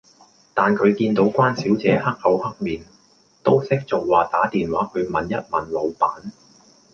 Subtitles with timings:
[0.55, 2.83] 但佢見到關小姐黑口黑面，
[3.43, 6.31] 都識做話打電話去問一問老闆